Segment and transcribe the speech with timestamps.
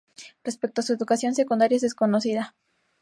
[0.43, 2.55] Respecto a su educación secundaria es desconocida.